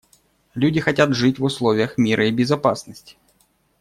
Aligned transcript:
Люди 0.55 0.79
хотят 0.79 1.13
жить 1.13 1.37
в 1.37 1.43
условиях 1.43 1.99
мира 1.99 2.27
и 2.27 2.31
безопасности. 2.31 3.17